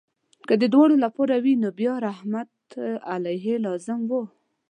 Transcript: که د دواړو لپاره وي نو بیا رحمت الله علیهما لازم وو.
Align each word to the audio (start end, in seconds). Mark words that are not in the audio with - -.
که 0.47 0.53
د 0.61 0.63
دواړو 0.73 0.95
لپاره 1.05 1.35
وي 1.43 1.53
نو 1.63 1.69
بیا 1.79 1.93
رحمت 2.07 2.49
الله 2.75 3.03
علیهما 3.13 3.63
لازم 3.65 3.99
وو. 4.09 4.23